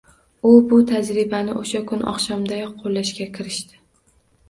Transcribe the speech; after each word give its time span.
U 0.51 0.53
bu 0.71 0.79
tajribani 0.91 1.55
oʻsha 1.61 1.83
kun 1.93 2.03
oqshomdayoq 2.15 2.75
qoʻllashga 2.83 3.33
kirishdi 3.41 3.83